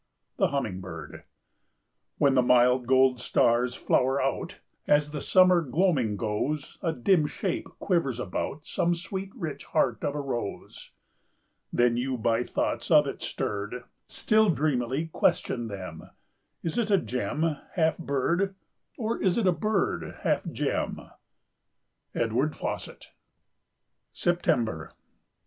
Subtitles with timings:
[0.37, 1.25] The humming bird.
[2.17, 7.67] "When the mild gold stars flower out, As the summer gloaming goes, A dim shape
[7.77, 10.89] quivers about Some sweet rich heart of a rose.
[11.71, 16.09] "Then you, by thoughts of it stirred, Still dreamily question them,
[16.63, 18.55] 'Is it a gem, half bird,
[18.97, 20.99] Or is it a bird, half gem?'"
[22.15, 23.09] —Edgar Fawcett.
[24.11, 24.93] September.